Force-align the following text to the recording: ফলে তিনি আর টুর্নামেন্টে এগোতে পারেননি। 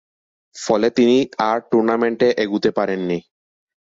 ফলে 0.55 0.87
তিনি 0.89 1.17
আর 1.49 1.57
টুর্নামেন্টে 1.71 2.27
এগোতে 2.43 2.69
পারেননি। 2.71 3.17